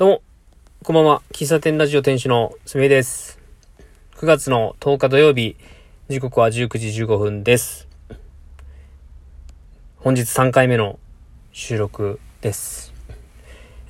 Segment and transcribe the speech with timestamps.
[0.00, 0.22] どうも、
[0.82, 1.22] こんばんは。
[1.30, 3.38] 喫茶店ラジオ店主のすみえです。
[4.16, 5.58] 9月の10日土曜日、
[6.08, 7.86] 時刻は19時15分です。
[9.98, 10.98] 本日3回目の
[11.52, 12.94] 収録です。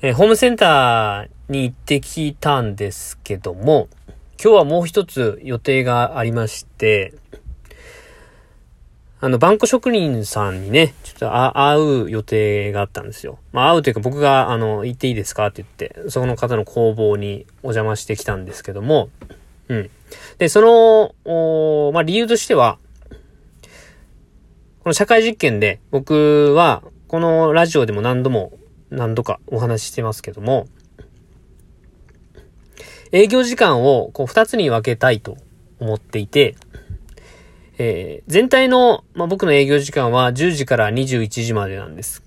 [0.01, 3.87] えー、ホームセンターに行ってきたんですけども、
[4.37, 7.13] 今日はもう一つ予定がありまして、
[9.23, 13.37] あの、バンコ職人さんにね、ちょっと会う予定があったんですよ。
[13.51, 19.09] まあ、会うというか僕が、あの、行っていいですかって言って、そこの方の工房にお邪魔してきたんですけども、
[19.67, 19.89] うん。
[20.39, 22.79] で、その、おまあ、理由としては、
[24.79, 28.53] この社会実験で僕は、このラジオでも何度も、
[28.89, 30.67] 何度かお話ししてますけども、
[33.11, 35.37] 営業時間をこう二つに分けたいと
[35.79, 36.55] 思っていて、
[37.83, 42.21] えー、全体の、まあ、僕の営業時間は10時から21時までなんです。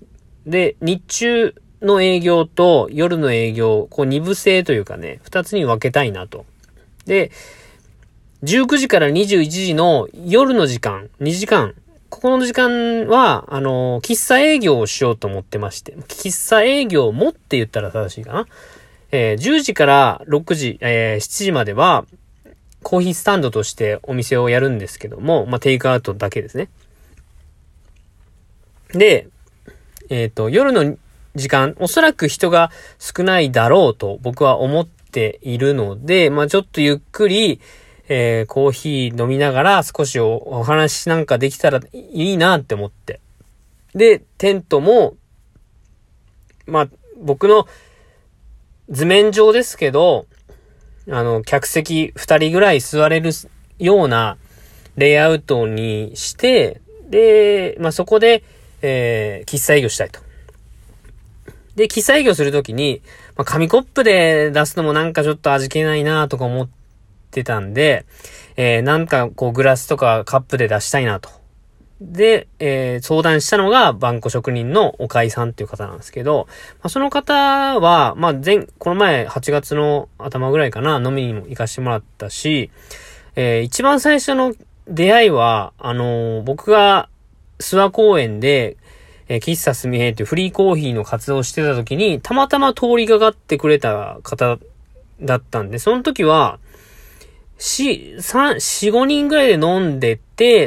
[0.45, 6.45] で、日中の営業と夜の営業、こう二部制というかね、二つに分けたいなと。
[7.05, 7.31] で、
[8.43, 11.73] 19時から21時の夜の時間、2時間、
[12.09, 18.45] ここの時間は、あの、喫茶営業をしようと思ってまして、喫茶営業もって言ったら正しいかな。
[19.11, 22.05] えー、10時から6時、えー、7時までは、
[22.85, 26.69] コーヒースタンドとしてお店をやるんですけども、まあ、テイクアウトだけですね。
[28.89, 29.27] で、
[30.09, 30.95] えっ、ー、と、夜の
[31.33, 32.69] 時間、おそらく人が
[32.99, 37.59] 少ないだろうと僕は思っているので、まあ、ちょっとゆっくり、
[38.07, 43.19] えー、コーヒー飲みながら少しおお話なんかできたらいいなって思って。
[43.95, 45.15] で、テントも、
[46.67, 47.67] まあ、僕の
[48.89, 50.27] 図面上ですけど、
[51.09, 53.31] あの、客席二人ぐらい座れる
[53.79, 54.37] ような
[54.97, 58.43] レイアウトにして、で、まあ、そこで、
[58.81, 60.19] えー、喫茶営業したいと。
[61.75, 63.01] で、喫茶営業するときに、
[63.35, 66.69] まあ、紙コップで出すのもなんかちょっと味気ないなとか思っ
[67.31, 68.05] てたんで、
[68.55, 71.29] えー、なんかこうグラスとかカップで出したいなと。
[72.01, 82.69] で、えー、相談したのが、バンコ職人の岡井さんっていう方なんですけど、まあ、その方は、まあ、前、この前、8月の頭ぐらいかな、飲みにも行かしてもらったし、
[83.35, 84.53] えー、一番最初の
[84.87, 87.09] 出会いは、あのー、僕が、
[87.59, 88.75] 諏訪公園で、
[89.27, 94.59] えー、喫茶すみへいというフリーコーヒーの活動をしてた時に、たまたま通りがかってくれた方
[95.21, 96.59] だったんで、その時は、
[97.57, 100.19] 四、三、四、五人ぐらいで飲んで、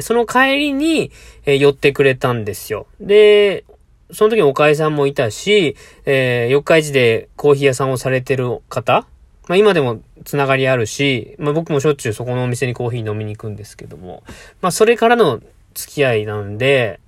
[0.03, 1.11] その帰りに、
[1.45, 2.87] えー、寄ってくれたんですよ。
[3.01, 3.65] で、
[4.11, 9.07] その時におかえさんもいたし、えー、四日市でコーヒー屋さんをされてる方
[9.49, 14.23] まあ今でもつながりあるし、まあ僕もしょっちゅうそこのお店にコーヒー飲みに行くんですけども、
[14.61, 15.41] まあそれからの
[15.75, 17.01] 付き合いなんで、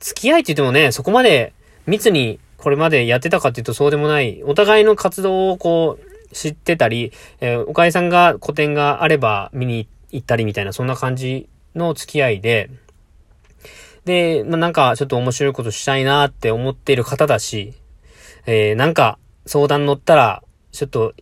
[0.00, 1.52] 付き合いって言ってもね、そこまで
[1.86, 12.70] 密にこれまでやってたかっていうとそうでもない、お互いの活動をこう、知ってたり、えー、おかえさんが個展があれば見に行ったりみたいな、そんな感じの付き合いで、
[14.04, 17.74] で、まあ、なんかちょっと面白いことしたいなって思っている方だし、
[18.46, 21.14] えー、なんか相談乗ったら、ちょっと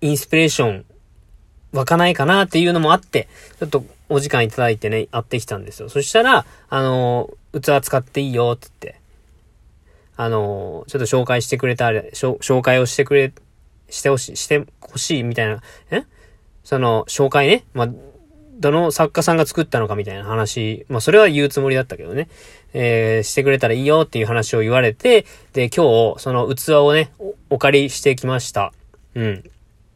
[0.00, 0.84] インスピレーション
[1.72, 5.88] 湧かないかなっていうのもあって、ちょっとお時間いただいてね、会ってきたんですよ。
[5.88, 9.00] そしたら、あの器使っていいよって言って、
[10.16, 13.32] あのちょっと紹介してくれた、紹介をしてくれ
[13.90, 15.60] してほしい、してほしいみたいな、
[15.90, 16.04] え？
[16.64, 17.64] その、紹介ね。
[17.74, 17.88] まあ、
[18.58, 22.28] どの作家さんが作ったのかみたいな話、まあそれは言うつもりだったけどね、
[22.72, 27.12] えー、してくれたらいいよっていう話を言われて、で、今日、その器をね、
[27.50, 28.72] お借りしてきました。
[29.14, 29.44] うん。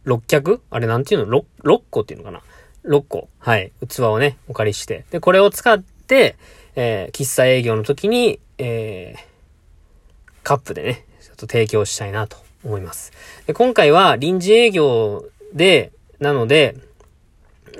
[0.06, 0.62] 6脚？
[0.70, 2.42] あれなんていうの？6, ?6 個っていうのかな
[2.84, 3.28] ?6 個。
[3.38, 3.72] はい。
[3.86, 5.04] 器をね、お借りして。
[5.10, 6.36] で、これを使って、
[6.74, 13.12] えー、喫茶営業の時に、えー、カップでね、ちょっと提供したいなと思います。
[13.46, 16.76] で今回は臨時営業で、なので、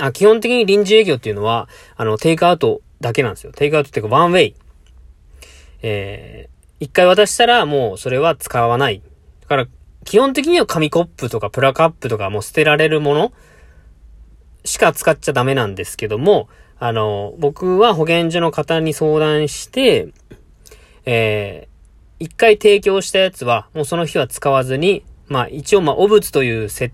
[0.00, 3.52] あ基本的に臨時営業っていうのは、あの、テイクアウトだけなんですよ。
[3.52, 4.54] テイクアウトっていうか、ワンウェイ。
[5.82, 9.02] えー、一回渡したらもうそれは使わない。
[9.42, 9.66] だから、
[10.04, 13.32] 基本的には紙コップとかプラカップとかもう捨てられるもの
[14.64, 16.48] しか使っちゃダメなんですけども、
[16.78, 20.08] あの、僕は保健所の方に相談して、
[21.04, 21.70] えー
[22.20, 26.92] 一回提供したやつは、もうその日は使わずに、まあ一応まあ、お物というせ、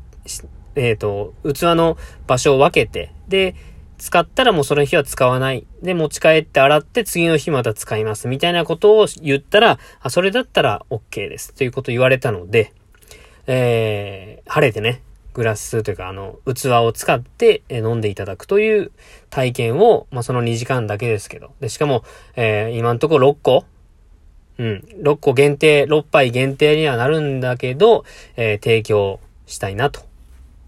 [0.76, 1.96] えっ、ー、と、器の
[2.26, 3.54] 場所を分けて、で、
[3.98, 5.66] 使ったらもうその日は使わない。
[5.82, 8.28] で、持ち帰って洗って次の日また使います。
[8.28, 11.54] みたいなことを言ったら、あ、それだったら OK です。
[11.54, 12.72] ということを言われたので、
[13.46, 15.02] えー、晴れてね、
[15.32, 18.92] グラスというか、あの、器を使って飲んでいただくという
[19.30, 21.52] 体験を、まあ、その2時間だけですけど。
[21.60, 22.04] で、しかも、
[22.36, 23.64] えー、今んところ6個
[24.58, 24.84] うん。
[25.02, 28.04] 6個限定、6杯限定にはなるんだけど、
[28.36, 30.05] えー、提供したいなと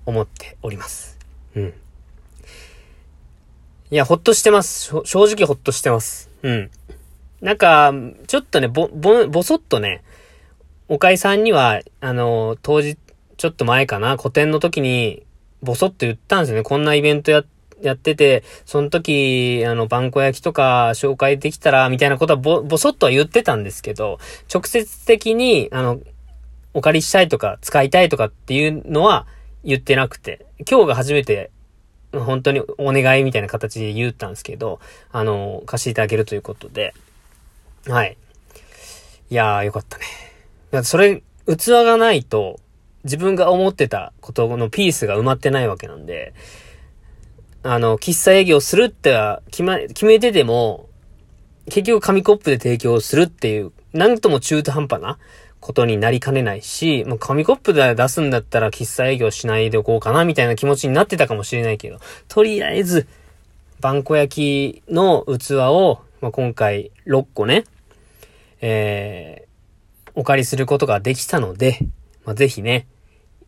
[0.09, 1.19] 思っております。
[1.55, 1.75] うん。
[3.91, 4.91] いや、ほっとしてます。
[5.05, 6.31] 正直ほっとしてます。
[6.43, 6.71] うん。
[7.43, 7.93] なんか、
[8.27, 10.03] ちょっとね、ぼ、ぼ、ぼそっとね、
[10.89, 12.97] おかいさんには、あの、当時、
[13.37, 15.25] ちょっと前かな、古典の時に、
[15.63, 16.63] ぼそっと言ったんですよね。
[16.63, 17.45] こんなイベントや、
[17.83, 24.19] やってて、その時、あの、バンコ焼きとか紹介できたら、みたいなことはぼ、ぼそっとは言ってたんですけど、
[24.53, 26.01] 直接的に、あの、
[26.73, 29.27] お借りしたいとか、使いたいとかっていうのは
[29.65, 31.51] 言ってなくて、今日が初めて、
[32.13, 34.81] 本当にお願いみたいな形で言ったんですけど、
[35.13, 36.95] あの、貸していただけるということで、
[37.87, 38.17] はい。
[39.31, 40.83] いやー、よかったね。
[40.83, 42.61] それ、器がないと、
[43.05, 46.35] 自分が思ってたことのピースが埋まってないわけなんで、
[47.63, 50.89] あの、喫茶営業するって決ま、決めてても、
[51.67, 55.19] 結局紙コップで提供するっていう、なんとも中途半端な
[55.61, 63.07] ことになりかねないし、まあ、紙コップで出すんだったら喫茶営業しないでおこうかなみたいな気持ちになってたかもしれないけど、とりあえず、
[63.81, 67.65] バンコ焼きの器を、まあ、今回6個ね、
[68.61, 71.79] えー、お借りすることができたので、
[72.25, 72.87] ま、ぜひね、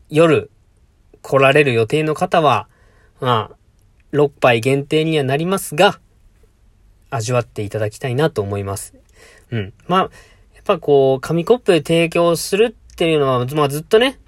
[0.09, 0.51] 夜
[1.23, 2.69] 来られる予定の方は、
[3.21, 3.57] まあ、
[4.17, 6.01] 6杯限定にはなりますが、
[7.11, 8.95] 味わっていただきたいなと思います。
[9.51, 9.73] うん。
[9.87, 10.11] まあ、
[10.61, 14.19] やっぱこう、紙コップで提供するっていうのは、まあずっとね、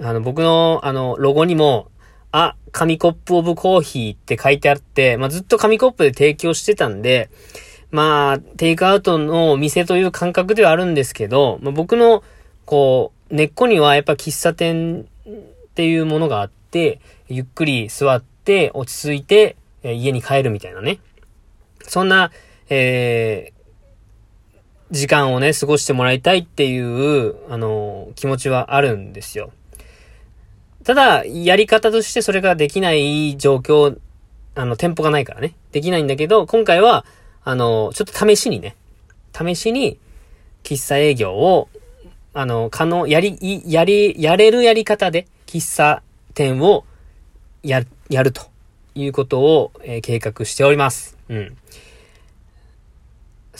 [0.00, 1.88] あの、僕の、あの、ロゴにも、
[2.32, 7.28] あ、紙コップオブコーヒーって書いてあって、まあずっと紙コップで提供してたんで、
[7.90, 12.22] まあ、テイクアウトのお店という感覚ではあるんですけど、まあ、僕の、
[12.64, 15.04] こう、根っこにはやっぱ喫茶店っ
[15.74, 21.00] ていうものがあって、ゆっくり座って落ち着いて、え、家に帰るみたいなね。
[21.82, 22.30] そんな、
[22.68, 23.59] えー、
[24.90, 29.52] 時間をね、過ごしてもらいたいっていう、あの、気持ちはあるんですよ。
[30.84, 33.98] ただ、やり方としてそれができない状況、
[34.54, 35.54] あの、店舗がないからね。
[35.72, 37.04] できないんだけど、今回は、
[37.44, 38.76] あの、ちょっと試しにね、
[39.32, 39.98] 試しに、
[40.62, 41.68] 喫茶営業を、
[42.32, 46.02] あの、可能、やり、やり、やれるやり方で、喫茶
[46.34, 46.84] 店を、
[47.62, 48.42] や、やると
[48.94, 51.16] いうことを、えー、計画しております。
[51.28, 51.56] うん。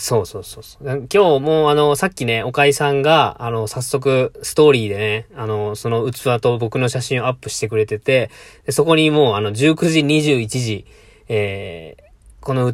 [0.00, 0.64] そうそうそう。
[0.82, 8.30] 今日もあの、さっきね、岡井さんが、あの、早速、ストーリーでね、あの、その器と僕の写真をアップしてくれてて、
[8.70, 10.86] そこにもう、あの、19時21時、
[11.28, 12.04] えー、
[12.40, 12.72] この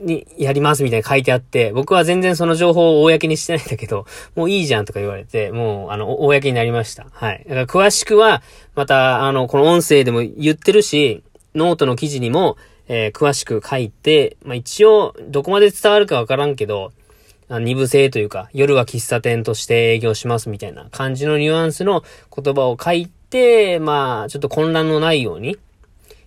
[0.00, 4.06] にやりますみたいに書いてあって、僕は全然その情報を公にしてないんだけど、
[4.36, 7.08] もういいじゃんとか言われて、もう、あの、公になりました。
[7.10, 7.44] はい。
[7.48, 8.40] だから詳しくは、
[8.76, 11.24] また、あの、この音声でも言ってるし、
[11.56, 12.56] ノートの記事にも、
[12.88, 16.92] えー、詳しく書いて、まあ、一応、どこまで伝わるかわからんけど、
[17.48, 22.02] 二部制というか、夜は喫茶店として営業しますみたいな感じのニュアンスの
[22.34, 25.58] 言葉を書いて、まあ、ちょっと混乱のないように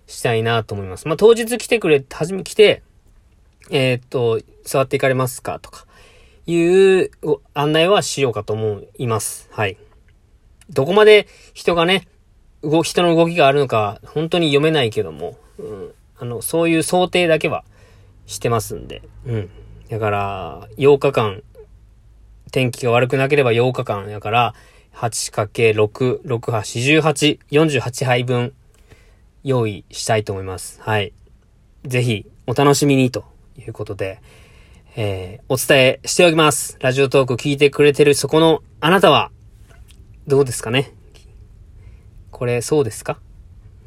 [0.06, 1.08] したいなと思います。
[1.08, 2.82] まあ、当日来てくれ、はじめ来て、
[3.70, 5.86] えー、っと、座っていかれますかとか、
[6.46, 6.62] い
[7.02, 7.10] う
[7.54, 9.48] 案内はしようかと思います。
[9.50, 9.76] はい。
[10.70, 12.06] どこまで人がね、
[12.62, 17.64] 動き、人の動きがあるのか、本当に読めないけども、うん、あの、そういう想定だけは
[18.26, 19.50] してますんで、うん。
[19.88, 21.42] だから、8日間、
[22.52, 24.54] 天気が悪くなければ8日間やから、
[24.94, 28.54] 8×6、6波、48、48杯分
[29.44, 30.80] 用意したいと思います。
[30.80, 31.12] はい。
[31.84, 33.24] ぜひ、お楽しみにと
[33.58, 34.20] いうことで、
[34.96, 36.78] えー、お伝えしておきます。
[36.80, 39.30] ラジオトーク聞いてくれてるそこのあなたは、
[40.26, 40.92] どうですかね？
[42.30, 43.18] これ、そうですか？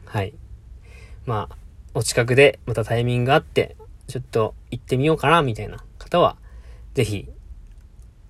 [0.05, 0.33] はい。
[1.25, 1.55] まあ、
[1.93, 3.75] お近くでまたタイミングがあって、
[4.07, 6.35] ちょっと行ってみようかな、みたいな方は、
[6.93, 7.27] ぜひ、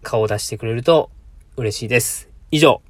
[0.03, 1.09] 顔を出してくれると
[1.57, 2.29] 嬉しいです。
[2.51, 2.81] 以上、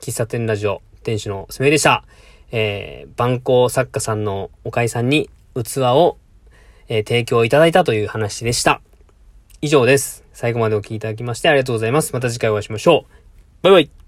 [0.00, 2.04] 喫茶店ラジオ店主のすめでした。
[2.50, 6.18] えー、番号作家さんのおかいさんに器を
[6.88, 8.80] えー、提供いただいたという話でした。
[9.60, 10.24] 以上です。
[10.32, 12.12] 最後までお聴きいただきましてありがとうございます。
[12.12, 13.12] また次回お会いしましょう。
[13.62, 14.03] バイバイ。